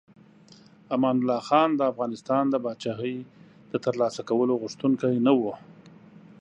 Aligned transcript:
امان 0.95 1.15
الله 1.19 1.39
خان 1.49 1.69
د 1.75 1.81
افغانستان 1.91 2.43
د 2.49 2.55
پاچاهۍ 2.63 3.17
د 3.71 3.73
ترلاسه 3.85 4.21
کولو 4.29 4.53
غوښتونکی 4.61 5.13
نه 5.25 5.31
و. 5.39 5.41